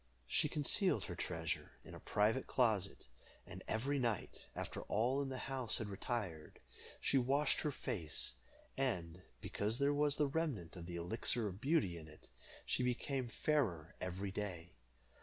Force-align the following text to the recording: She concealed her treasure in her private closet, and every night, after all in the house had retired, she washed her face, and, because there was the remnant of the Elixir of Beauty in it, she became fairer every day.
She 0.25 0.49
concealed 0.49 1.03
her 1.03 1.15
treasure 1.15 1.73
in 1.83 1.93
her 1.93 1.99
private 1.99 2.47
closet, 2.47 3.05
and 3.45 3.61
every 3.67 3.99
night, 3.99 4.47
after 4.55 4.81
all 4.81 5.21
in 5.21 5.29
the 5.29 5.37
house 5.37 5.77
had 5.77 5.89
retired, 5.89 6.59
she 6.99 7.19
washed 7.19 7.61
her 7.61 7.71
face, 7.71 8.33
and, 8.75 9.21
because 9.41 9.77
there 9.77 9.93
was 9.93 10.15
the 10.15 10.25
remnant 10.25 10.75
of 10.75 10.87
the 10.87 10.95
Elixir 10.95 11.47
of 11.47 11.61
Beauty 11.61 11.99
in 11.99 12.07
it, 12.07 12.29
she 12.65 12.81
became 12.81 13.27
fairer 13.27 13.93
every 14.01 14.31
day. 14.31 14.71